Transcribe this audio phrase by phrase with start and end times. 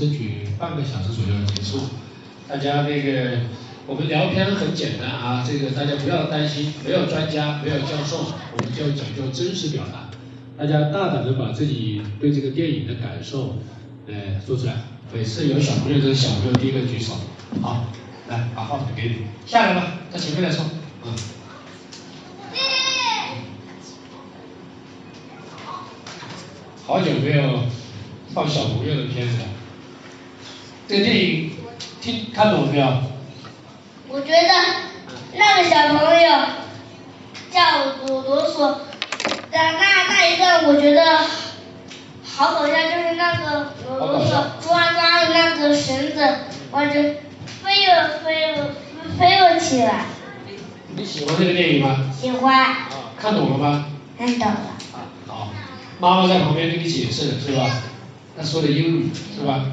[0.00, 1.80] 争取半个小时左右结束。
[2.48, 3.40] 大家那个
[3.86, 10.08] 我们聊天很简单啊，这个大家不要担心，没有专家，没有教授，我们就讲究真实表达。
[10.56, 13.58] 大家大胆的把自己对这个电影的感受，
[14.06, 14.76] 呃，说出来。
[15.12, 17.12] 每次有小朋友，这个小朋友第一个举手。
[17.60, 17.84] 好，
[18.28, 20.64] 来把话筒给你，下来吧，到前面来说，
[21.04, 21.12] 嗯。
[26.86, 27.64] 好久没有
[28.32, 29.44] 放小朋友的片子了，
[30.90, 31.52] 这个电影
[32.02, 32.84] 听看懂没有？
[34.08, 34.48] 我觉得
[35.34, 36.28] 那个小朋友
[37.48, 37.60] 叫
[38.08, 38.80] 鲁鲁索，
[39.52, 41.18] 那那那一段我觉得
[42.24, 46.28] 好搞笑，就是那个鲁鲁索抓抓的那个绳子，
[46.72, 47.18] 完全
[47.62, 48.74] 飞了飞了
[49.16, 50.06] 飞了起来。
[50.96, 51.98] 你喜欢这个电影吗？
[52.20, 52.74] 喜欢。
[53.16, 53.86] 看懂了吗？
[54.18, 54.76] 看懂了。
[55.28, 55.50] 好，
[56.00, 57.70] 妈妈在旁边给你解释是吧？
[58.36, 59.64] 那说的英语是吧？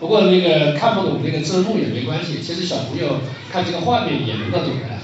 [0.00, 3.20] 不过那个看不懂那个字幕也没关系，其实小朋友
[3.52, 4.98] 看这个画面也能够懂的。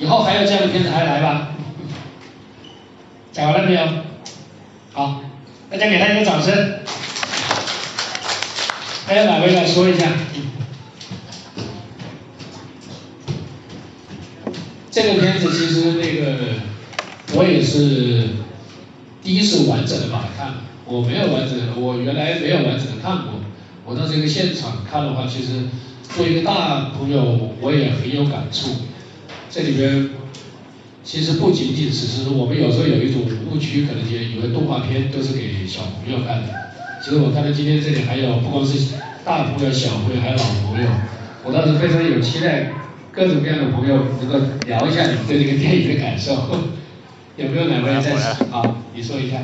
[0.00, 1.50] 以后还有这样的片子还来吧？
[3.30, 3.86] 讲完了没有？
[4.92, 5.22] 好，
[5.70, 6.80] 大家给他一个掌声。
[9.06, 10.08] 还有哪位来说一下？
[14.90, 16.36] 这个片子其实那个
[17.34, 18.30] 我也是
[19.22, 20.54] 第一次完整的把它看了，
[20.86, 23.43] 我没有完整的，我原来没有完整的看过。
[23.86, 25.68] 我到这个现场看的话，其实
[26.14, 28.70] 作为一个大朋友，我也很有感触。
[29.50, 30.10] 这里边
[31.04, 36.48] 其实不仅仅只是我们有时候有一种误区，可能就以为动画片都是给小朋友看的。
[37.04, 40.88] 其实我看到今天这里还有不光是大朋友、小朋友，还有老朋友。
[41.44, 42.72] 我倒是非常有期待，
[43.12, 46.32] 各种各样的朋友能够聊一下你们对这个电影的感受。
[47.36, 48.14] 有没有哪位在？
[48.50, 49.36] 啊，你说一下。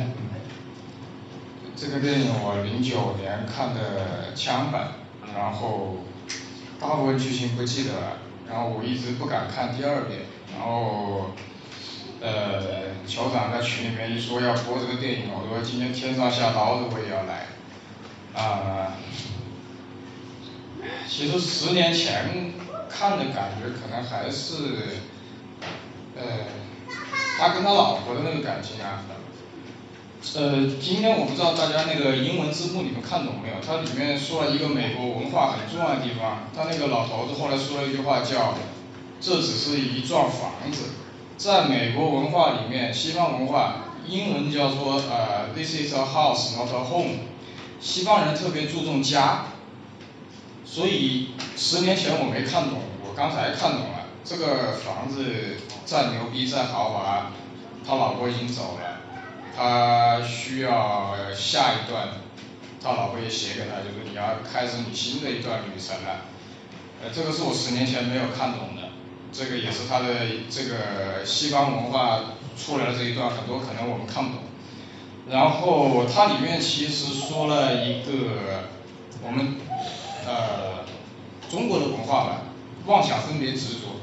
[1.81, 4.89] 这个电影我零九年看的枪版，
[5.35, 5.97] 然后
[6.79, 10.19] 大部分剧情不记得了，然后我一直不敢看第二遍，
[10.55, 11.31] 然后
[12.21, 17.47] 呃，酋长在群里面一说要播这个电影，我说今天天上下刀子我也要来，
[18.35, 18.93] 啊，
[21.09, 22.53] 其实十年前
[22.87, 24.99] 看的感觉可能还是，
[26.15, 26.21] 呃，
[27.39, 29.01] 他跟他老婆的那个感情啊。
[30.35, 33.55] 呃，今天我不知道大家那个英文字幕你们看懂没有？
[33.65, 38.53] 它里面说了一个美国文化很重要的地方，他那个老头子后来说了一句话叫
[39.19, 40.91] “这只是一幢房子”。
[41.37, 47.17] 在美国文化里面，西方文化英文叫做呃 “This is a house, not a home”。
[47.81, 49.45] 西方人特别注重家，
[50.63, 54.05] 所以十年前我没看懂，我刚才看懂了。
[54.23, 57.31] 这个房子再牛逼再豪华，
[57.85, 59.00] 他老婆已经走了。
[59.55, 62.07] 他需要下一段，
[62.81, 66.25] 他老婆也写给他，就是你要开始你新的一段旅程了。
[67.03, 68.89] 呃，这个是我十年前没有看懂的，
[69.33, 70.07] 这个也是他的
[70.49, 72.21] 这个西方文化
[72.57, 74.43] 出来的这一段，很多可能我们看不懂。
[75.29, 78.63] 然后它里面其实说了一个
[79.23, 79.55] 我们
[80.25, 80.85] 呃
[81.49, 82.41] 中国的文化吧，
[82.85, 83.99] 妄想分别执着。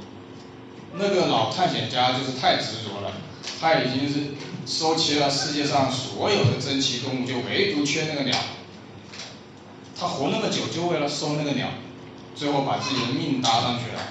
[0.95, 3.13] 那个老探险家就是太执着了，
[3.61, 4.35] 他已经是。
[4.69, 8.37] 收齐了世界上所有的珍奇动物，就唯独缺那个鸟。
[9.99, 11.69] 他活那么久，就为了收那个鸟，
[12.37, 14.03] 最后把自己的命搭上去了。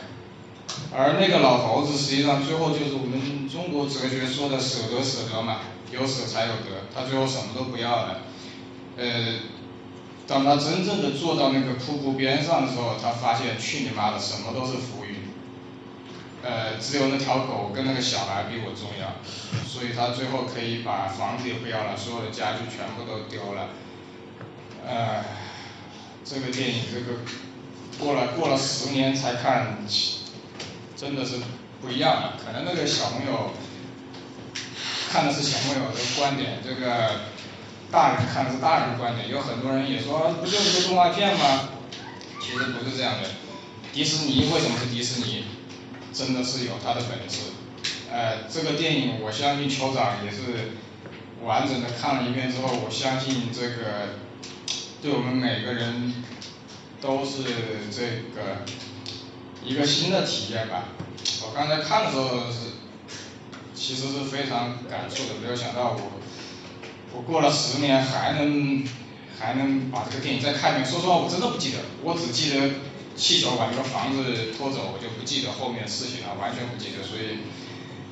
[0.91, 5.59] 而那个老头子，实际上最后就是我们中国哲学说的舍得舍得嘛，
[5.91, 6.89] 有舍才有得。
[6.93, 8.21] 他最后什么都不要了。
[8.97, 9.39] 呃，
[10.27, 15.06] 当他真正的坐到那个瀑布边上的时候，他发现去你妈的，什么都是浮云。
[16.43, 19.17] 呃，只有那条狗跟那个小孩比我重要，
[19.67, 23.69] 所以他最后可以把房子也不要了，所有的家具全部都丢了。
[24.85, 25.25] 呃，
[26.23, 27.19] 这个电影这个
[27.99, 29.79] 过了过了十年才看，
[30.95, 31.39] 真的是
[31.81, 32.33] 不一样了。
[32.45, 33.51] 可能那个小朋友
[35.11, 37.21] 看的是小朋友的观点，这个
[37.91, 39.27] 大人看的是大人的观点。
[39.29, 41.69] 有很多人也说，不就是个动画片吗？
[42.39, 43.27] 其实不是这样的。
[43.91, 45.43] 迪士尼为什么是迪士尼？
[46.17, 47.51] 真的是有他的本事，
[48.11, 50.71] 呃，这个电影我相信酋长也是
[51.43, 54.15] 完整的看了一遍之后，我相信这个
[54.99, 56.11] 对我们每个人
[56.99, 57.43] 都是
[57.91, 58.01] 这
[58.33, 58.65] 个
[59.63, 60.85] 一个新的体验吧。
[61.43, 62.73] 我刚才看的时候是
[63.75, 66.19] 其实是非常感触的，没有想到我
[67.13, 68.83] 我过了十年还能
[69.37, 70.85] 还能把这个电影再看一遍。
[70.89, 72.71] 说实话，我真的不记得，我只记得。
[73.17, 77.01] 气球把这个房子拖走，我就不记得后面事情了，完全不记得。
[77.03, 77.39] 所以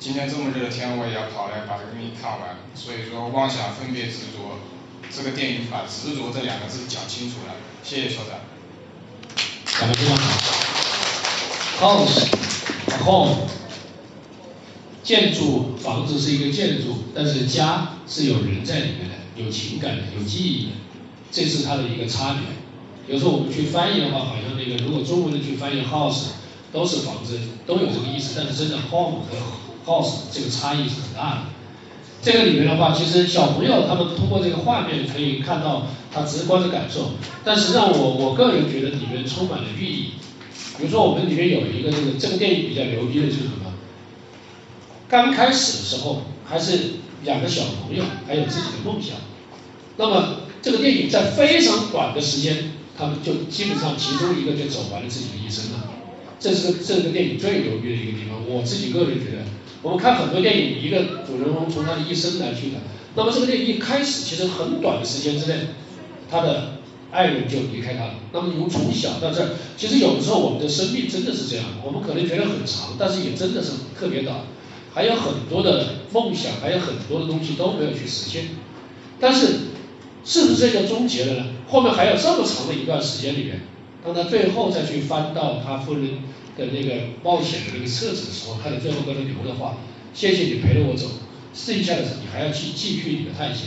[0.00, 2.58] 今天这么热的天，我也要跑来把这个电影看完。
[2.74, 4.58] 所以说，妄想分别执着，
[5.14, 7.54] 这个电影把执着这两个字讲清楚了。
[7.84, 8.40] 谢谢校长。
[9.78, 10.34] 讲的非常好。
[11.78, 13.46] House，home，
[15.04, 20.72] 建筑房子是一个建筑，但是家是有人在里面的，有情感的，有记忆的，
[21.30, 22.42] 这是它的一个差别。
[23.08, 26.30] 有时候我们去翻译的话，好像那个如果中文的去翻译 house，
[26.72, 29.36] 都是房子，都有这个意思，但是真的 home 和
[29.86, 31.40] house 这个差异是很大的。
[32.22, 37.10] 这个里面的话，其实小朋友他们通过这个画面可以看到他直观的感受，
[37.44, 40.10] 但实际上我我个人觉得里面充满了寓意。
[40.76, 43.72] 比如说我们里面有一个这个这个电影比较牛逼的就是什么？
[45.08, 49.16] 刚开始的时候还是两个小朋友，还有自己的梦想。
[49.96, 55.90] 那么这个电影在非常短的时间，他们就基本上其中一个就走完了自己的一生了。
[56.38, 58.42] 这是这个电影最牛逼的一个地方。
[58.48, 59.42] 我自己个人觉得。
[59.82, 62.78] 我们看很多电影，一个主人公从他的一生来去的。
[63.14, 65.54] 那么这个电影一开始，其实很短的时间之内，
[66.28, 66.78] 他的
[67.12, 68.14] 爱人就离开他了。
[68.32, 74.40] 那么从从小到这儿，其实有的时候我们的生命真的是这样，我们可能觉得很长，但是也真的是特别短，
[74.92, 78.48] 还有很多的梦想，还有很多的东西都没有去实现。
[79.20, 79.46] 但是
[80.26, 81.46] 是不是这就终结了呢？
[81.68, 83.60] 后面还有这么长的一段时间里面，
[84.04, 86.18] 当他最后再去翻到他夫人。
[86.56, 89.76] 的那个冒险的那个册子的时候，看到最后跟他留的话，
[90.14, 91.04] 谢谢你陪着我走，
[91.52, 93.66] 剩下的你还要去继续你的探险。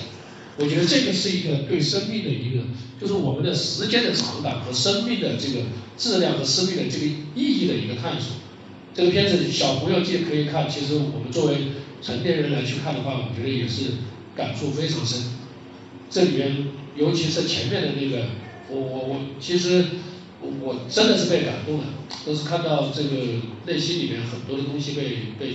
[0.58, 2.64] 我觉得这个是一个对生命的一个，
[3.00, 5.66] 就是我们的时间的长短和生命的这个
[6.00, 8.38] 质量和生命的这个意义的一个探索。
[8.96, 11.58] 这个片子小朋友既可以看，其实我们作为
[12.02, 13.84] 成年人来去看的话，我觉得也是
[14.36, 15.20] 感触非常深。
[16.10, 18.26] 这里面尤其是前面的那个，
[18.70, 19.86] 我我我其实。
[20.42, 21.84] 我真的是被感动了，
[22.26, 23.10] 都是看到这个
[23.66, 25.54] 内心里面很多的东西被被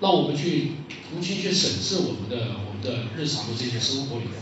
[0.00, 0.72] 让我们去
[1.12, 4.32] 重新去审视我们的我们的日常的这些生活里面。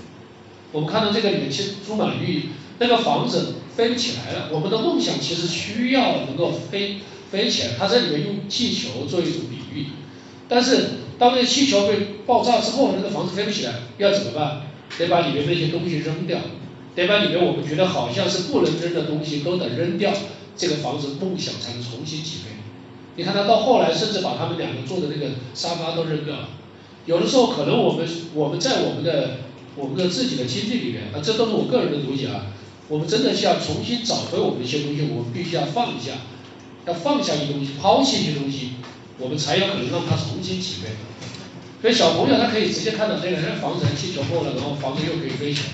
[0.71, 2.43] 我们看到这个里面其实充满了寓意。
[2.79, 7.01] 那个房子飞不起来了，我们的梦想其实需要能够飞
[7.33, 7.71] 飞起来。
[7.77, 9.87] 它这里面用气球做一种比喻，
[10.49, 14.63] 但是当那个气球被爆炸之后，那个房子飞不起来，要怎么办？
[14.99, 16.39] 得把里面那些东西扔掉。
[16.95, 20.13] 得把里面我们觉得好像是不能扔的东西都得扔掉，
[20.57, 22.51] 这个房子梦想才能重新起飞。
[23.17, 26.49] 你看他到后来甚至把他们两个坐的那个沙发都扔掉了。
[27.05, 29.39] 有的时候可能我们我们在我们的
[29.77, 32.47] 我们的自己的经历里面啊，这都是我个人的理解啊。
[32.89, 36.13] 我们真的需要重新找回我们一些东西，我们必须要放下，
[36.87, 38.71] 要放下一些东西，抛弃一些东西，
[39.19, 40.89] 我们才有可能让它重新起飞。
[41.83, 45.67] 所以小朋友他可以直接看到这个，人房子气球破了，然后房子又可以飞起来。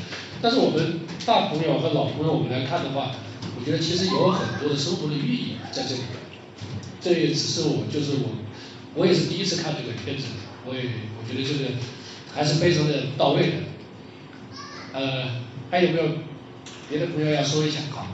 [0.43, 3.13] 但是我们大朋友和老朋友，我们来看的话，
[3.59, 6.03] 我觉得其实有很多的生活的寓意在这里。
[7.01, 8.31] 这也只是我，就是我，
[8.95, 10.25] 我也是第一次看这个片子，
[10.67, 10.83] 我也
[11.19, 11.71] 我觉得这个
[12.35, 13.53] 还是非常的到位的。
[14.93, 15.41] 呃，
[15.71, 16.05] 还有没有
[16.89, 17.81] 别的朋友要说一下？
[17.91, 18.07] 好。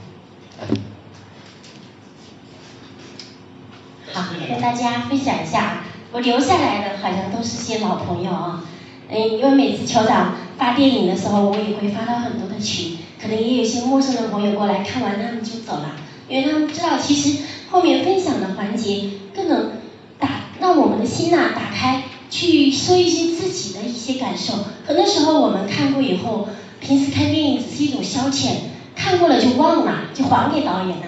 [4.12, 8.64] 好，跟大家分享一下，我留下来的好像都是些老朋友啊。
[9.10, 15.96] 嗯，因为每次酋长发电影的时候，我也会发到很多的群，可能也有些陌生的朋友过来看完他们就走了，
[16.28, 19.72] 因为他们知道其实后面分享的环节更能
[20.18, 20.28] 打
[20.60, 24.54] 让我们的心呐打开，去说一些自己的一些感受。
[24.86, 26.48] 很多时候我们看过以后，
[26.80, 28.48] 平时看电影只是一种消遣，
[28.94, 31.06] 看过了就忘了，就还给导演了。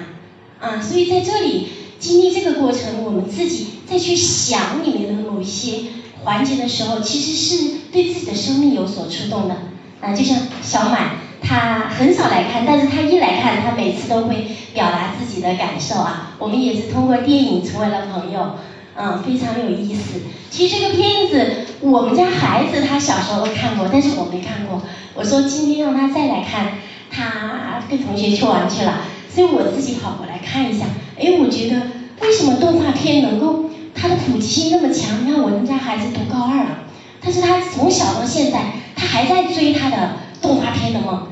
[0.60, 5.80] 啊，所以在这里经历这个过程，我们自己再去想里面的某一些。
[6.22, 9.56] 环节的时候，其实是对自己的生命有所触动的
[10.02, 16.34] 啊，就像小满，他很少来看，但是他一来看，他每次都会表达自己的感受啊。
[16.38, 18.56] 我们也是通过电影成为了朋友，
[18.96, 20.20] 嗯，非常有意思。
[20.50, 24.82] 其实这个片子，我们家孩子他小时候看过，但是我没看过。
[25.14, 26.74] 我说今天让他再来看，
[27.10, 30.84] 他跟同学去玩去了，所以我自己跑过来看一下。
[31.18, 31.80] 哎，我觉得
[32.20, 33.69] 为什么动画片能够？
[34.00, 36.78] 他的普及性那么强，你看我们家孩子读高二了，
[37.20, 41.26] 但是他从小到现在，他还在追他的动画片的梦。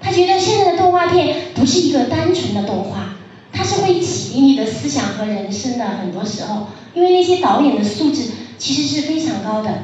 [0.00, 3.16] 他觉得现在的动画片不是一个单纯的动画，
[3.52, 5.84] 它是会启迪你的思想和人生的。
[5.84, 9.82] 很多时候，因为那些导演的素质其实是非常高的。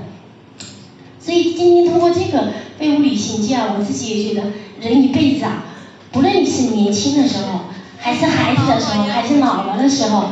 [1.19, 2.39] 所以今天通过这个
[2.79, 4.47] 《废物旅行记》啊，我自己也觉得，
[4.81, 5.65] 人一辈子啊，
[6.11, 7.61] 不论你是年轻的时候，
[7.99, 10.31] 还是孩子的时候，还是老了的时候。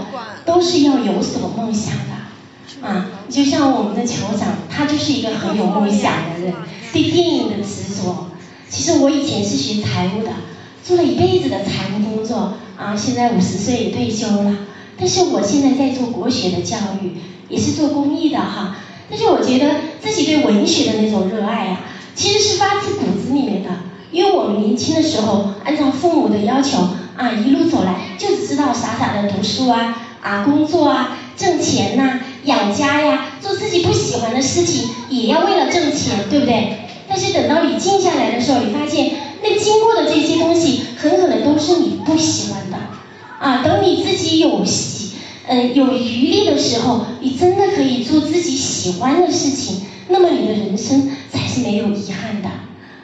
[0.49, 6.55] 都是要有所梦想的，啊，就像我们的酋长，他就是一个很有梦想的人，
[6.91, 8.29] 对电影的执着。
[8.71, 10.31] 其实我以前是学财务的，
[10.83, 14.57] 做了一辈子的财务工作，啊，现在五十岁也退休了。
[14.99, 17.19] 但是我现在在做国学的教育，
[17.51, 18.77] 也是做公益的哈。
[19.11, 21.81] 但是我觉得自己对文学的那种热爱啊，
[22.15, 23.29] 其实是发自骨子。
[23.29, 23.69] 子里面的，
[24.11, 26.79] 因为我们年轻的时候按照父母的要求
[27.15, 36.79] 啊，一路走来就只知道傻傻的读书啊啊工作啊挣钱呐养家呀，做自己不喜欢的事情也要为了挣钱，对不对？
[37.09, 42.77] 但是等到你静下来的时候，你发现那经过的这些东西很可能都是你不喜欢的
[43.41, 43.63] 啊。
[43.65, 45.13] 等你自己有喜
[45.47, 52.49] 嗯有余力的时候，你真的可以做自己喜欢的事情，那么你的人生才是没有遗憾的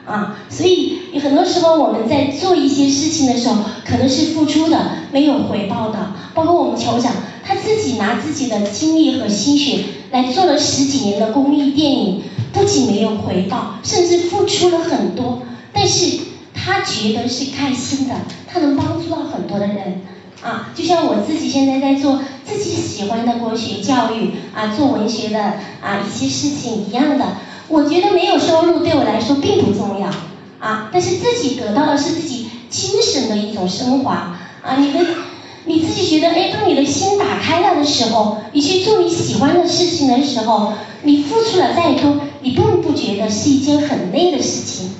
[0.05, 0.37] 啊。
[0.49, 6.13] 所以很多时候我们在做一些事情的时候，可能是付出的没有回报的。
[6.33, 7.11] 包括我们酋长
[7.43, 12.23] 他自己拿自己的精力和心血来做了十几年的公益电影。
[12.53, 15.41] 不仅没有回报，甚至付出了很多，
[15.73, 16.19] 但是
[16.53, 18.15] 他觉得是开心的，
[18.47, 20.01] 他能帮助到很多的人
[20.41, 25.37] 啊，就像我自己现在在做自己喜欢的国学教育啊，做文学的
[25.81, 27.25] 啊一些事情一样的，
[27.67, 30.07] 我觉得没有收入对我来说并不重要
[30.59, 34.99] 啊，但是自己得到的是自己精神的一种升华啊，你的
[35.65, 42.17] 你自己觉得哎，当你的心打开了的时候，你去做你喜欢的事情的时候，你付出了再多。
[42.41, 44.91] 你并不觉得是一件很累的事情，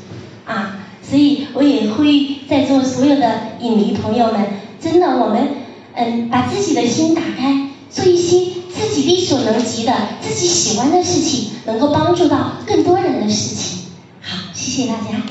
[0.45, 4.41] 啊，所以我也会在座所有的影迷朋友们，
[4.81, 5.49] 真的，我们
[5.93, 7.64] 嗯，把自己的心打开，
[7.95, 13.85] 做一些自己力所能及的、自己喜欢的事情，能够帮助到更多人的事情。
[14.21, 15.21] 好，谢谢大家。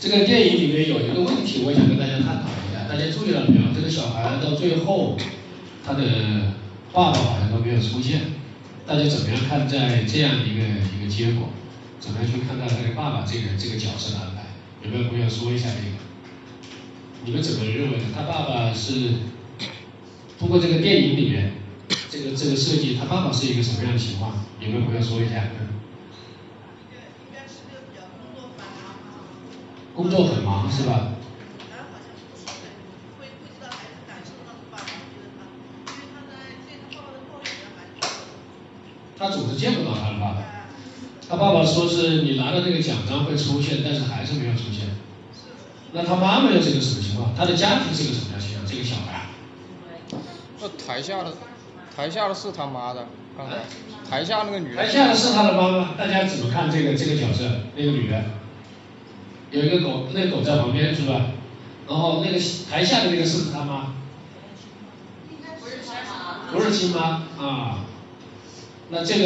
[0.00, 3.72] 这个电影里面有一个问题，我想跟大家探讨一下，大家注意了没有？
[3.72, 5.16] 这个小孩到最后，
[5.86, 6.02] 他的。
[6.92, 8.20] 爸爸好像都没有出现，
[8.84, 11.50] 大家怎么样看在这样一个一个结果？
[12.00, 14.42] 怎么样去看待他的爸爸这个这个角色的安排？
[14.82, 16.09] 有没有朋友说一下这个？
[17.24, 18.04] 你们怎么认为的？
[18.14, 19.12] 他爸爸是
[20.38, 21.52] 通过这个电影里面
[22.08, 24.44] 这个这个设计，他爸爸是一个什么样的情况？
[24.58, 25.44] 有没有朋友说一下？
[29.94, 31.08] 工作很忙是吧？
[39.18, 40.42] 他总是见不到他的爸爸，
[41.28, 44.88] 他爸爸说是你拿到这个奖章会出现，但是还是没有出现。
[45.92, 47.34] 那他妈妈又是个什么情况？
[47.36, 48.66] 他的家庭是个什么样情况？
[48.66, 49.26] 这个小孩？
[50.60, 51.34] 那台下的，
[51.96, 53.06] 台下的是他妈的，
[53.36, 53.56] 刚才
[54.08, 54.76] 台下那个女的。
[54.76, 57.44] 台下的是他的妈妈，大家怎么看这个这个角色？
[57.74, 58.22] 那个女的，
[59.50, 61.32] 有一个狗，那个狗在旁边是吧？
[61.88, 62.38] 然后那个
[62.70, 63.94] 台下的那个是他妈？
[65.60, 66.52] 不是亲妈。
[66.52, 67.00] 不是亲妈
[67.38, 67.84] 啊。
[68.90, 69.24] 那这个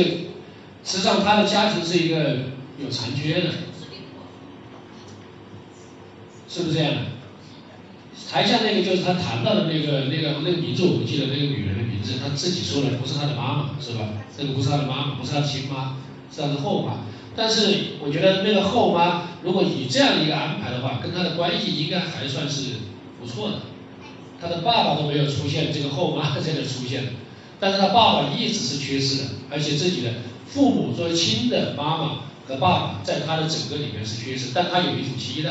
[0.84, 3.50] 实际上他的家庭是一个有残缺的，
[6.54, 7.00] 是不是这样的？
[8.30, 14.08] 台下那个就是他谈到的那个那个那个名字我不记得那个女人的名字，他自己说的不是他的妈妈是吧？
[14.36, 15.96] 这个不是他的妈妈，不是他的亲妈，
[16.32, 17.06] 是他的后妈。
[17.34, 22.76] 但是我觉得那个后妈如果以这样的一个安排的话，跟他的关系应该还算是
[23.20, 23.58] 不错的。
[24.40, 27.10] 他的爸爸都没有出现，这个后妈在这出现了。
[27.58, 30.12] 但是他爸爸一直是缺失的，而且自己的
[30.46, 34.50] 父母作为亲的妈妈和爸爸，在他的整个里面是缺失。
[34.54, 35.50] 但他有一种期待，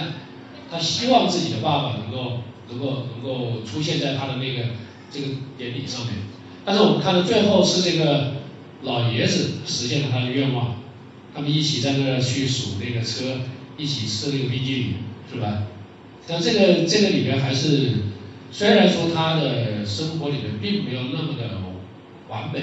[0.74, 4.70] 他希望自己的爸爸能够能够能够出现在他的那个
[5.12, 6.15] 这个典礼上面。
[6.65, 8.34] 但是我们看到最后是这个
[8.82, 10.77] 老爷子实现了他的愿望，
[11.36, 13.42] 他们一起在那去数那个车，
[13.77, 14.94] 一起吃那个冰激凌，
[15.32, 15.63] 是吧？
[16.25, 17.92] 但这个这个里面还是
[18.51, 21.62] 虽然说他的生活里面并没有那么的。
[22.30, 22.62] 完美，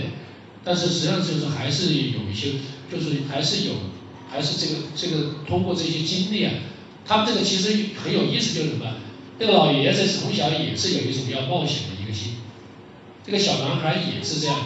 [0.64, 2.55] 但是实际上就是还是有一些，
[2.90, 3.75] 就是还是有，
[4.29, 6.52] 还是这个这个通过这些经历啊，
[7.07, 8.87] 他们这个其实很有意思，就是什么？
[9.38, 12.35] 这个老爷子从小也是有一种要冒险的一个心，
[13.25, 14.57] 这个小男孩也是这样，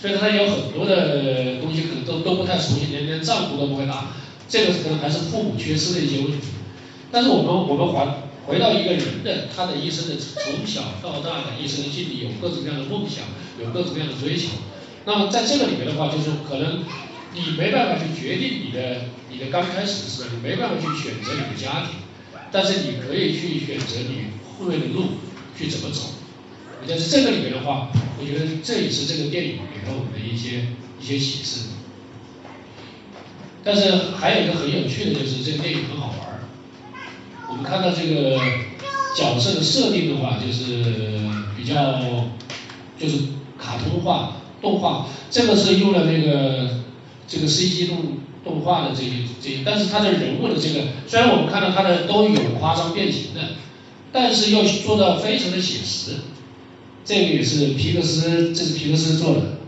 [0.00, 4.12] 虽然他有很多的东西可能都都不太熟悉，连连账户都不会打，
[4.48, 6.48] 这个可能还是父母缺失的一些问题。
[7.10, 8.28] 但是我们我们还。
[8.48, 13.24] 回到一个人的他的一生的从小到大的一生的经历，有各种各样的梦想，
[13.62, 14.48] 有各种各样的追求。
[15.04, 16.82] 那么在这个里面的话，就是可能
[17.34, 22.00] 你没办法去决定你的你的刚开始的时候，你没办法去选择你的家庭，
[22.50, 25.18] 但是你可以去选择你后面的路
[25.56, 26.02] 去怎么走。
[26.88, 30.68] 但是这个里面的话，我觉得这也是这个电影给了我们的一些
[31.00, 31.66] 一些启示。
[33.62, 36.40] 但是还有一个很有趣的就是这个电影很好玩。
[37.50, 38.40] 我们看到这个
[39.16, 41.20] 角色的设定的话，就是
[41.56, 42.00] 比较
[42.98, 43.18] 就是
[43.58, 46.80] 卡通化、动画，这个是用了那个
[47.28, 47.96] 这个 CG 动
[48.42, 53.40] 动画的这些这些，但是他的人物的这个，虽然我们看到他的都有夸张变形的，
[54.12, 56.12] 但是又做到非常的写实，
[57.04, 59.58] 这个也是皮克斯，这是皮克斯做的，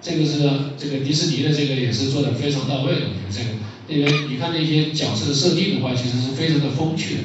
[0.00, 0.38] 这个是
[0.78, 3.50] 这个迪士尼的这个也是做的非常到位的，我觉得这个，
[3.88, 7.20] 因为你看那些角色的设定的话，其实是非常的风趣的，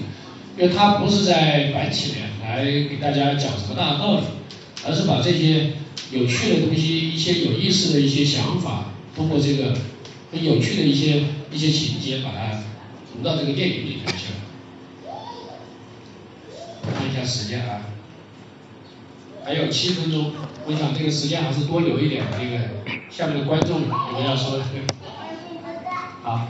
[0.57, 4.23] 因为它不是在板起脸来给大家讲什么大道理，
[4.85, 5.73] 而是把这些
[6.11, 9.75] 有趣的东西、一些有意思的一些想法，通过这个
[10.31, 12.61] 很有趣的一些一些情节，把它
[13.13, 14.35] 融到这个电影里面去了。
[16.95, 17.81] 看一下时间啊。
[19.43, 20.33] 还有七分钟，
[20.65, 22.25] 我想这个时间还是多留一点。
[22.31, 22.59] 那个
[23.09, 24.63] 下面的观众我们要说的？
[26.21, 26.47] 好，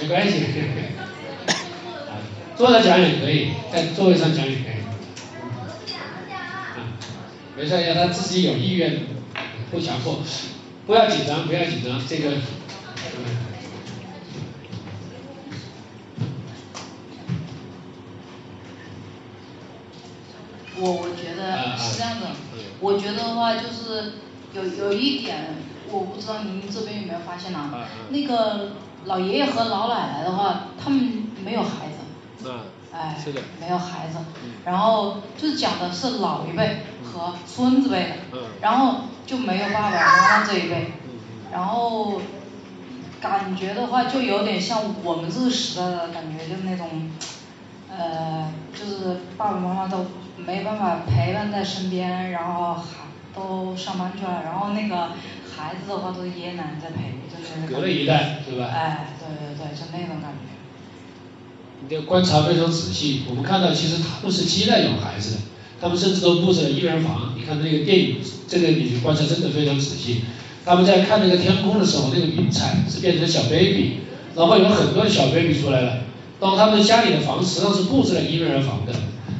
[0.00, 0.40] 没关系，
[2.56, 4.76] 坐着讲也可以，在座位上讲也可以。
[7.56, 9.02] 没事，要他自己有意愿，
[9.70, 10.20] 不强迫，
[10.86, 12.36] 不要紧张，不要紧张，这个。
[20.78, 22.26] 我我觉得是这样的，
[22.80, 24.12] 我觉得的话就是
[24.52, 25.56] 有有一点，
[25.90, 27.70] 我不知道您这边有没有发现呢？
[28.10, 28.72] 那个
[29.06, 32.50] 老爷爷和老奶奶的话，他们没有孩子，
[32.92, 33.16] 哎，
[33.58, 34.18] 没有孩子，
[34.64, 40.92] 然后就是讲的是老一辈和孙子辈的，然后就没有爸爸妈妈这一辈，
[41.52, 42.20] 然后
[43.20, 47.10] 感觉的话就有点像我们这个时代的感觉，就是那种，
[47.90, 50.06] 呃，就是爸爸妈妈都。
[50.38, 55.12] 没办法陪伴在身边，然后孩都上班去了，然后那个
[55.56, 58.66] 孩子的话都是爷爷奶奶在陪，就是隔了一代，对吧？
[58.70, 60.52] 哎，对对对，就那种感觉。
[61.80, 65.40] 你的观察非常仔细，我们看到其实他们是期待有孩子的，
[65.80, 67.34] 他们甚至都布置了婴儿房。
[67.36, 68.16] 你看那个电影，
[68.48, 70.22] 这个你观察真的非常仔细。
[70.64, 73.98] 他们在看那个天空的时候，那个云彩是变成小 baby，
[74.34, 75.98] 然后有很多小 baby 出来了，
[76.40, 78.92] 然后他们家里的房实际上是布置了婴儿房的。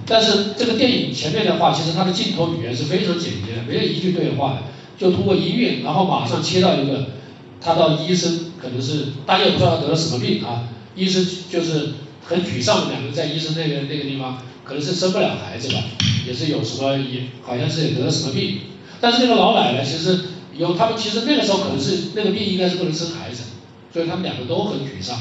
[0.07, 4.62] 但是这个电影前面的话，其实它的镜头语言是非常简洁的，没有一句对话，
[4.97, 7.07] 就通过音乐，然后马上切到一个，
[7.61, 15.85] 他到医生可能是大家也不知道他得了什么病啊，医生就是很沮丧，两个人在医生那个那个地方，可能是生不了孩子吧，
[16.26, 18.59] 也是有什么也好像是也得了什么病，
[19.00, 20.18] 但是那个老奶奶其实
[20.57, 23.42] 有他们其实那个时候可能是那个病应该是不能生孩子，
[23.92, 25.16] 所以他们两个都很沮丧。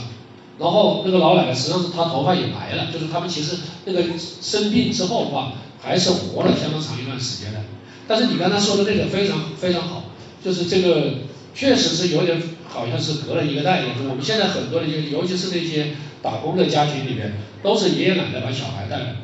[0.58, 4.03] 然后那个老奶奶实际上是她头发也白了，就是他们其实那个
[4.41, 7.60] 生病之后的话，还是活了相当长一段时间的。
[8.08, 10.05] 但是你刚才说的那个非常非常好，
[10.43, 11.15] 就是这个
[11.53, 13.89] 确实是有点好像是隔了一个代人。
[14.10, 15.88] 我们现在很多的，尤其是那些
[16.21, 19.15] 打工的家庭里面，都是爷爷奶奶把小孩带来，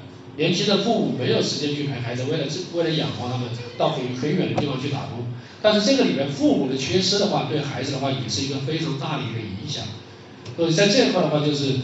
[0.42, 5.24] 年轻的父母没有时间去陪孩子，为了为了养活他们，到很很远的地方去打工。
[5.62, 9.86] 但是这个里面父母的缺失的话，对孩子的话也是一个非常大的一个影响。
[10.58, 11.76] 所以在这一块的话，就是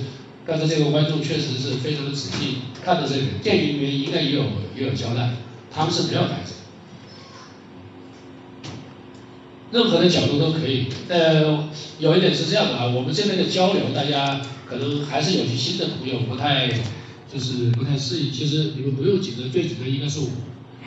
[0.43, 4.41] 刚才这个观众确实是非常的仔细看到这个电影里面应该也有
[4.75, 5.33] 也有交代，
[5.71, 6.53] 他们是没有孩子，
[9.71, 10.87] 任何的角度都可以。
[11.09, 16.67] 呃，有一点是这样的啊，我们这边的交流，大家可能还是有些新的朋友不太
[17.31, 18.31] 就是不太适应。
[18.31, 20.27] 其实你们不用紧张，最紧张应该是我，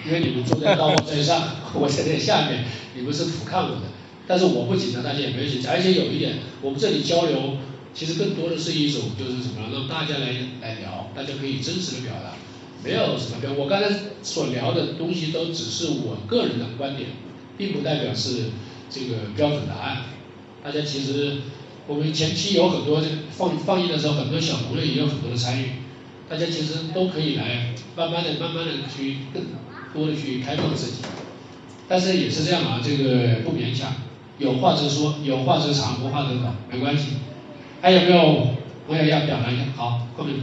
[0.06, 2.64] 因为你们坐在高高在上， 我站在下面，
[2.96, 3.82] 你们是俯瞰我的。
[4.26, 5.72] 但是我不紧张，大家也没有紧张。
[5.72, 7.56] 而且有一点，我们这里交流。
[7.92, 10.28] 其实更多的是一种，就是什么，让大家来
[10.62, 12.36] 来聊，大家可以真实的表达，
[12.84, 13.52] 没有什么标。
[13.52, 13.90] 我刚才
[14.22, 17.08] 所聊的东西都只是我个人的观点，
[17.58, 18.44] 并不代表是
[18.88, 20.02] 这个标准答案。
[20.62, 21.38] 大家其实
[21.88, 25.66] 我们前期有很多这放放映的时候，很多小朋友也有很多的参与，
[26.30, 29.46] 大家其实都可以来慢慢的、慢慢的去更
[29.92, 31.02] 多的去开放自己。
[31.88, 33.92] 但是也是这样啊，这个不勉强，
[34.38, 37.14] 有话直说，有话直长，无话则短，没关系。
[37.82, 38.46] 还有没有
[38.86, 39.64] 朋友要表达一下？
[39.74, 40.36] 好，后面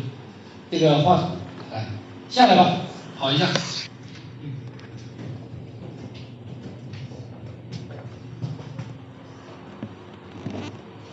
[0.69, 1.37] 这个话筒
[1.71, 1.87] 来
[2.27, 2.81] 下来吧，
[3.17, 3.47] 跑一下。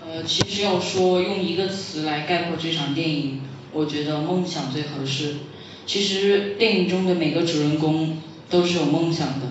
[0.04, 3.40] 呃，其实要说用一个词来概括这场电影，
[3.74, 5.34] 我觉得梦想最合适。
[5.84, 8.16] 其实电影中的每个主人公
[8.48, 9.46] 都是有梦想的，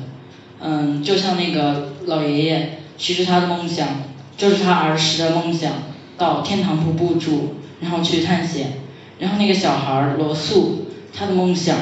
[0.59, 3.87] 嗯，就像那个老爷爷，其实他的梦想
[4.35, 5.71] 就是他儿时的梦想。
[6.15, 8.73] 到天堂瀑布住，然后去探险，
[9.17, 11.75] 然后那个小孩罗素，他的梦想，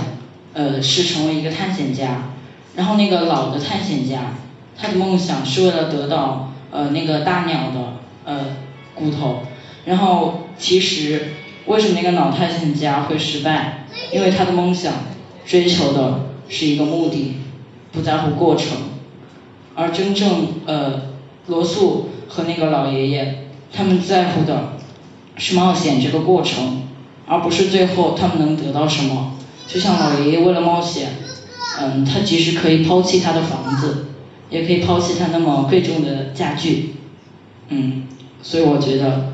[0.53, 2.29] 呃，是成为一个探险家，
[2.73, 4.37] 然后那个老的探险家，
[4.77, 8.57] 他的梦想是为了得到呃那个大鸟的呃
[8.95, 9.41] 骨头，
[9.83, 11.33] 然后其实
[11.65, 13.87] 为什么那个老探险家会失败？
[14.11, 14.93] 因为他的梦想
[15.45, 17.37] 追求的是一个目的，
[17.91, 18.69] 不在乎过程，
[19.75, 21.01] 而真正呃
[21.47, 23.37] 罗素和那个老爷爷。
[23.73, 24.73] 他们在乎的
[25.37, 26.83] 是冒险这个过程，
[27.25, 29.37] 而不是最后他们能得到什么。
[29.65, 31.13] 就像老爷爷为了冒险，
[31.79, 34.07] 嗯，他即使可以抛弃他的房子，
[34.49, 36.95] 也可以抛弃他那么贵重的家具，
[37.69, 38.03] 嗯，
[38.41, 39.30] 所以我觉得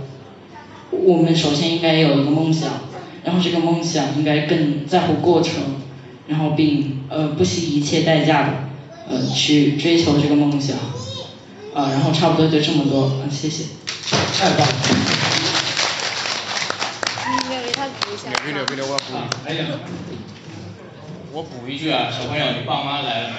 [1.05, 2.69] 我们首先应该有一个梦想，
[3.23, 5.53] 然后这个梦想应该更在乎过程，
[6.27, 8.53] 然后并呃不惜一切代价的
[9.09, 10.75] 呃去追求这个梦想，
[11.73, 13.65] 啊，然后差不多就这么多，嗯，谢谢。
[14.37, 14.73] 太棒了。
[17.53, 18.29] 要给他补一下。
[18.43, 19.03] 别别别，我补。
[19.45, 19.63] 还有。
[21.33, 23.35] 我补一句啊，小朋友，你爸妈来了没？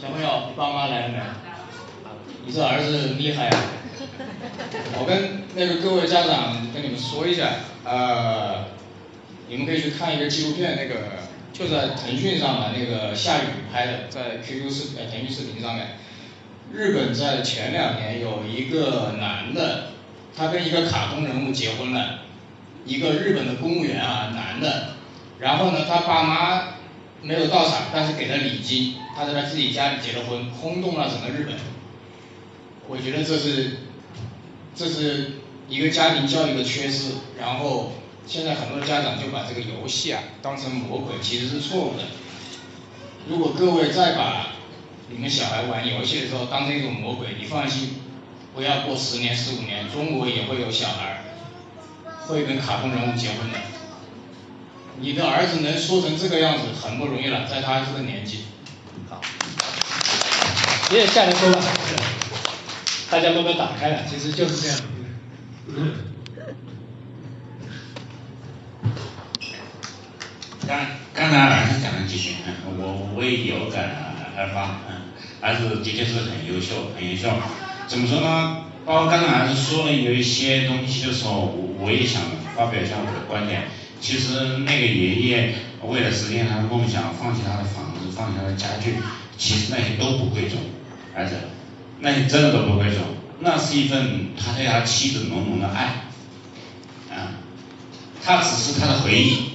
[0.00, 1.18] 小朋友，你爸妈来了没？
[2.46, 3.58] 你这儿子厉害啊！
[4.98, 7.50] 我跟那个各位家长跟你们说一下，
[7.84, 8.66] 呃，
[9.48, 11.00] 你们可以去看一个纪录片，那个
[11.52, 15.96] 就在腾讯上嘛，那个夏雨拍的，在 QQ 视呃腾讯视频上面。
[16.72, 19.88] 日本在前两年有一个男的，
[20.36, 22.20] 他跟一个卡通人物结婚了，
[22.84, 24.94] 一个日本的公务员啊，男的，
[25.40, 26.74] 然后呢，他爸妈
[27.22, 31.56] 没有到场，但是给了礼金，他在他自己家里结了婚，轰动了整个日本。
[32.86, 33.78] 我觉得这是，
[34.80, 35.32] 这是
[35.68, 37.92] 一个家庭教育的缺失，然后
[38.26, 42.04] 现在很多家长就把这个游戏啊当成魔鬼，其实是错误的。
[43.28, 44.54] 如果各位再把
[45.10, 47.96] 你们小孩玩游戏的时候当成一种魔鬼，你放心，
[48.54, 51.24] 不要过十年十五年，中国也会有小孩
[52.26, 53.58] 会跟卡通人物结婚的。
[54.98, 58.44] 你的儿子能说成这个样子，很不容易了，在他这个年纪。
[59.10, 59.20] 好，
[60.90, 61.60] 你也下来说吧。
[63.10, 64.78] 大家慢慢打开了，其实就是这样。
[70.66, 70.78] 刚
[71.12, 72.34] 刚才儿子讲了几句，
[72.78, 73.90] 我我也有感
[74.38, 77.28] 而发，嗯，儿子的确是很优秀，很优秀。
[77.88, 78.58] 怎么说呢？
[78.86, 82.22] 包括刚才儿子说了有一些东西的时候，我我也想
[82.56, 83.64] 发表一下我的观点。
[84.00, 88.94] 其实那个爷爷为了实现他的梦想，放弃他的房子，放弃他的家具，
[89.36, 90.58] 其实那些都不贵重，
[91.16, 91.34] 儿子。
[92.00, 92.98] 那你真的都不会说，
[93.40, 96.04] 那是一份他对他妻子浓浓的爱，
[97.14, 97.36] 啊，
[98.24, 99.50] 他只是他的回忆。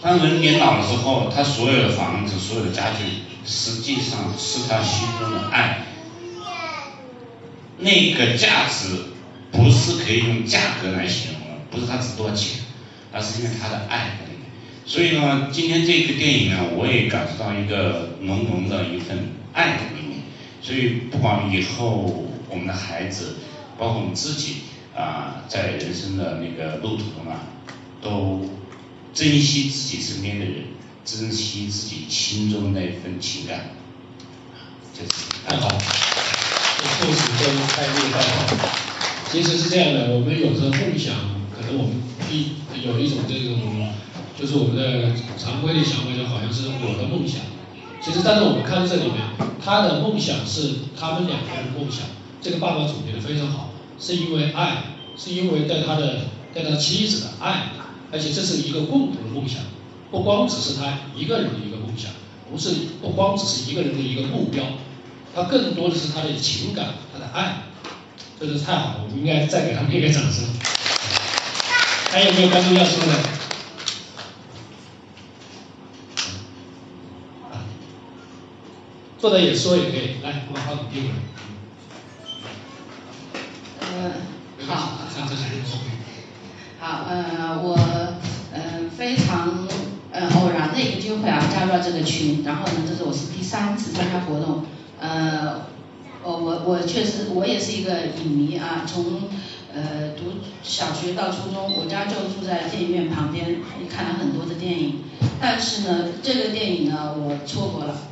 [0.00, 3.04] 当人年老了之后，他所有的房子、所有的家具，
[3.44, 5.84] 实际上是他心中的爱。
[7.78, 8.96] 那个价值
[9.52, 12.60] 不是可以用价格来形容的，不是他值多少钱，
[13.12, 14.50] 而是因为他的爱在里面。
[14.84, 20.17] 所以呢，今天这个电影呢，我也感受到一个浓浓的一份爱在里面。
[20.60, 23.36] 所以，不管以后我们的孩子，
[23.78, 24.56] 包括我们自己
[24.94, 27.46] 啊，在人生的那个路途中啊，
[28.02, 28.48] 都
[29.14, 30.64] 珍惜自己身边的人，
[31.04, 33.70] 珍惜自己心中那份情感，
[34.92, 38.68] 就是太好，这故事真太厉害了。
[39.30, 41.14] 其实是这样的，我们有时候梦想，
[41.54, 41.92] 可能我们
[42.30, 43.92] 一有一种这种，
[44.38, 47.40] 就是我们的常规的想法，就好像是我的梦想。
[48.00, 49.16] 其实，但是我们看这里面，
[49.62, 52.06] 他的梦想是他们两个人的梦想。
[52.40, 54.84] 这个爸爸总结的非常好，是因为爱，
[55.16, 56.20] 是因为对他的
[56.54, 57.72] 对他妻子的爱，
[58.12, 59.60] 而且这是一个共同的梦想，
[60.12, 62.12] 不光只是他一个人的一个梦想，
[62.48, 62.70] 不是
[63.02, 64.64] 不光只是一个人的一个目标，
[65.34, 67.64] 他更多的是他的情感，他的爱，
[68.38, 70.44] 这是太好了，我们应该再给他们一个掌声。
[72.10, 73.37] 还有没有观众要说的？
[79.18, 81.16] 坐着也说也可以，来，我把话筒递过来。
[83.80, 84.12] 呃，
[84.66, 84.98] 好。
[86.80, 87.74] 好，呃，我
[88.54, 89.66] 呃非常
[90.12, 94.64] 呃偶然的一个机会啊，加入了这个群，然后呢，这是我是第三次参加活动，
[95.00, 95.66] 呃，
[96.22, 99.22] 我我我确实我也是一个影迷啊，从
[99.74, 105.02] 呃读小学到初中，我家就住在电影院旁边，也看了很多的电影，
[105.40, 108.07] 但是呢，这个电影呢，我错过了。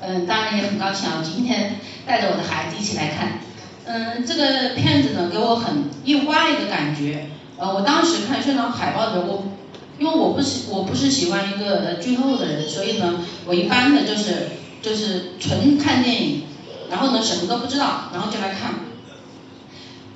[0.00, 3.40] 嗯，当然也很高兴啊，今天带着我的孩子一起来看。
[3.86, 7.30] 嗯，这个片子呢，给我很意外的感觉。
[7.56, 9.44] 呃，我当时看宣传海报的时候，我
[9.98, 14.48] 因为我不喜我不是喜欢一个剧透的人，所以呢，我一般的就是
[14.82, 16.42] 就是纯看电影，
[16.90, 18.74] 然后呢什么都不知道，然后就来看。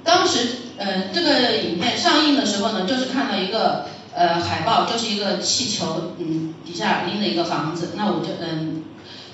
[0.02, 0.38] 当时
[0.76, 8.79] 呃这个影片上映的时候呢，就是看到一个呃海报，就是一个气球，嗯底下拎着一个房子，那我就嗯。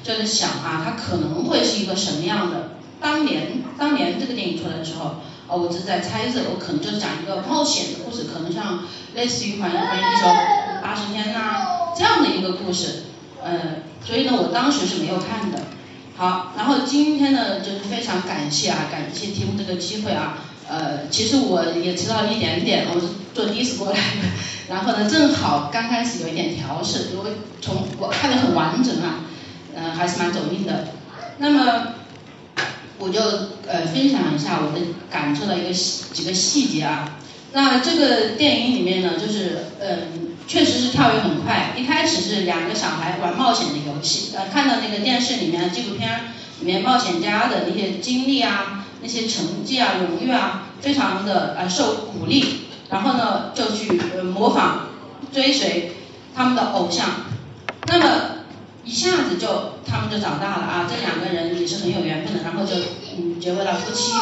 [0.07, 2.71] 就在想啊，它可能会是一个什么样的？
[3.01, 5.16] 当年当年这个电影出来的时候，
[5.49, 10.27] 哦，我只是在猜测，我可能就是讲一个冒险的故事，可能像类似于《环游地球
[10.81, 11.66] 八十天》呐
[11.99, 13.03] 这样的一个故事，
[13.42, 15.59] 呃，所以呢，我当时是没有看的。
[16.16, 20.38] 好，然后今天呢，就是非常感谢啊，感谢提供这个机会啊，
[20.69, 24.29] 呃，其实我也知道一点点，我是坐的士过来的，
[24.69, 29.21] 然后呢，正好刚开始有一点调试，因为从我看的很完整啊。
[29.76, 30.88] 嗯，还是蛮走运的。
[31.38, 31.94] 那么，
[32.98, 33.20] 我就
[33.68, 37.18] 呃分享一下我的感受的一个细几个细节啊。
[37.52, 41.74] 那这个电影里面呢，就是嗯，确实是跳跃很快。
[41.76, 46.20] 一开始是两个小孩玩冒险的游戏，呃，看到那个电视里面纪录片
[46.60, 52.62] 里面冒险家的那些经历啊，那些成绩啊、荣誉啊，非常的呃受鼓励。
[52.88, 54.88] 然后呢，就去模仿、
[55.32, 55.92] 追随
[56.34, 57.04] 他们的偶像。
[57.88, 58.06] 那么
[58.87, 59.49] 一下子就
[59.85, 62.77] 他们就长大了啊，这两个人也是很有缘分的，然后就
[63.18, 64.12] 嗯结为了夫妻。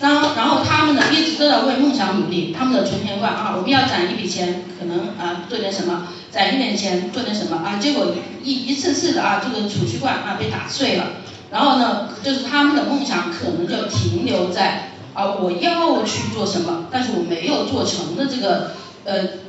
[0.00, 11.04] 然后然后他们呢一直都在为梦想努力，他们的存钱罐啊，我们要攒一笔钱，可能啊做点什么，攒一点钱做点什么啊，结果一一次次的啊这个储蓄罐啊被打碎了。
[11.50, 14.92] 然后呢，就是他们的梦想可能就停留在。
[15.14, 18.72] 啊，我要去做什么，但是我没有做成的这个
[19.04, 19.40] 呃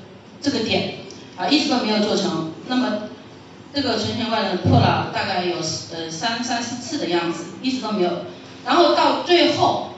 [0.42, 0.96] 这个点
[1.38, 2.52] 啊，一直都没有做成。
[2.68, 3.09] 那么
[3.74, 8.10] 这个存钱罐呢破了大概有呃三三四次的样子，一直都没有。
[8.66, 9.90] 然后到最后，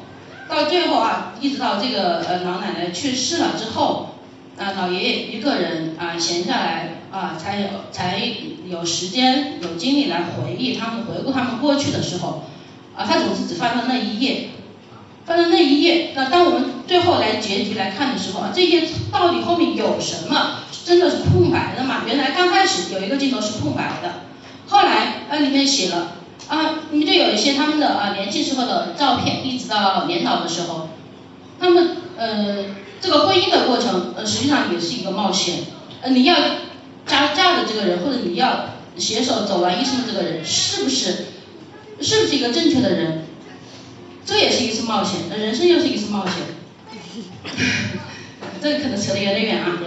[0.50, 4.16] 到最后啊，一直到这个呃老奶奶去世了之后，
[4.58, 8.22] 啊老爷爷一个人啊闲下来啊才有才
[8.68, 12.44] 有时间有精力来回忆他们回顾他们过去的时候，
[12.96, 14.50] 啊他总是只翻到那一页。
[15.24, 20.61] 翻到那一页，那当我们最后来结局来看的时候啊，这页到底后面有什么？
[20.86, 22.04] 真的是空白的嘛？
[22.08, 24.22] 原来刚开始有一个镜头是空白的，
[24.67, 26.15] 后来啊里面写了
[26.48, 30.89] 啊，里面就有一些他们的啊年轻时候的照片，一直到年老的时候，
[31.60, 32.65] 他们呃
[33.00, 35.60] 这个婚姻的过程呃实际上也是一个冒险，
[36.02, 36.36] 呃你要
[37.06, 41.26] 嫁嫁的这个人或者你要携手走完一生的这个人是不是
[42.02, 43.26] 是不是一个正确的人？
[44.26, 46.34] 这也是一次冒险，人生又是一次冒险。
[48.62, 49.80] 这个可能扯得有点远啊。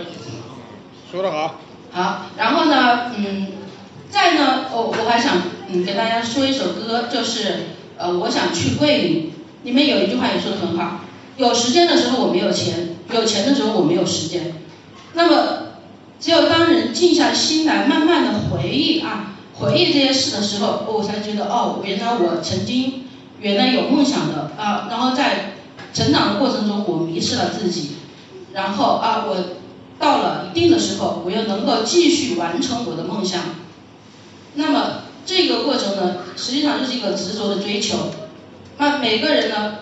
[1.14, 1.60] 说得好。
[1.92, 3.46] 好，然后呢，嗯，
[4.10, 9.30] 再呢，我我还想嗯给大家说一首歌，就是呃我想去桂林。
[9.62, 11.02] 里面有一句话也说的很好，
[11.36, 14.54] 有时间的时候我没有钱，有钱的时候我没有时间。
[15.12, 15.68] 那么
[16.18, 23.04] 只有当人静下心来，慢慢的回忆啊，回忆这些事的时候，我才觉得哦，原来我曾经。
[23.40, 25.52] 原来有梦想的啊，然后在
[25.92, 27.96] 成长的过程中，我迷失了自己，
[28.54, 29.36] 然后啊，我
[29.98, 33.40] 到了一定的时候，我又能够继续完成我的梦想。
[34.54, 38.10] 那么这个过程呢，实际上就是一个执着的追求。
[38.78, 39.78] 那每个人呢，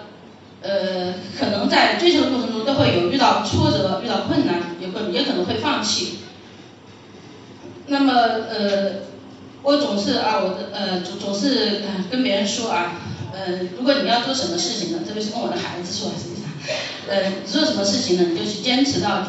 [0.62, 6.18] 呃，可能在追求的过程中都会有遇到挫折、遇到困难，也会也可能会放弃。
[7.86, 8.92] 那么呃，
[9.62, 13.00] 我总是啊，我的呃总总是跟别人说啊。
[13.34, 14.98] 呃，如果你要做什么事情呢？
[15.08, 16.44] 特别是跟我的孩子说，实际上，
[17.08, 18.24] 呃，做什么事情呢？
[18.30, 19.28] 你就去坚持到底。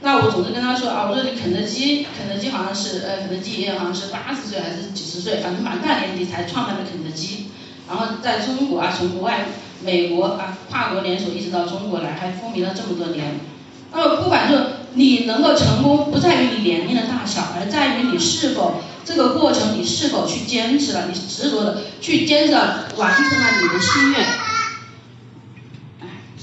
[0.00, 7.46] 那我总是跟他说啊，我说你肯德基，肯德基好像是呃，肯德基爷爷好像是八十岁还是几十岁，反正蛮大年纪才创办的肯德基。
[7.88, 9.46] 然后在中国啊，从国外
[9.82, 13.40] 美国啊跨国连锁一直到中国来，还风靡了这么多年。
[13.92, 14.60] 那么不管说
[14.94, 18.80] 你能够成功，不在于你年龄的大小，而在于你是否。
[19.04, 21.06] 这个过程你是否去坚持了？
[21.06, 24.20] 你执着的去坚持了，完成了你的心愿。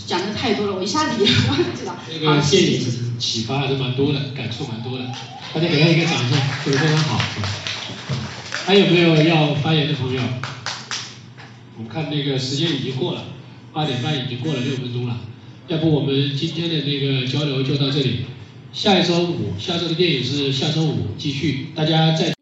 [0.05, 1.97] 讲的太多了，我一下子也忘记了。
[2.07, 5.05] 这个电影启发还是蛮多的，感触蛮多的，
[5.53, 7.19] 大家给他一个掌声，做的非常好。
[8.65, 10.21] 还有没有要发言的朋友？
[11.77, 13.25] 我们看那个时间已经过了，
[13.73, 15.17] 八点半已经过了六分钟了，
[15.67, 18.25] 要不我们今天的那个交流就到这里。
[18.73, 22.35] 下一周五，下周的电影是下周五继续，大家再。